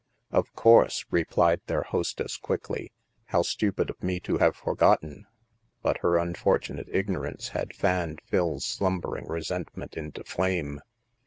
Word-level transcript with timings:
"Of 0.31 0.51
course," 0.55 1.05
replied 1.11 1.61
their 1.67 1.83
hostess 1.83 2.35
quickly," 2.35 2.91
how 3.27 3.43
stupid 3.43 3.91
of 3.91 4.01
me 4.01 4.19
to 4.21 4.39
have 4.39 4.55
forgotten." 4.55 5.27
But 5.83 5.99
her 5.99 6.13
unfor 6.13 6.59
tunate 6.59 6.89
ignorance 6.91 7.49
had 7.49 7.75
fanned 7.75 8.19
Phil's 8.23 8.65
slumbering 8.65 9.27
re 9.27 9.41
sentment 9.43 9.95
into 9.95 10.23
flame. 10.23 10.81